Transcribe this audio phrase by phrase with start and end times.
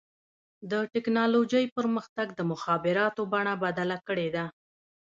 [0.71, 4.45] د ټکنالوجۍ پرمختګ د مخابراتو بڼه بدله کړې ده.